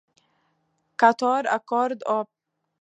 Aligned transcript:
Quatuor 0.99 1.43
à 1.55 1.59
cordes 1.69 2.05
op. 2.19 2.27